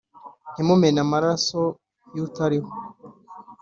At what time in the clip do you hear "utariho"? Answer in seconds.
2.25-2.69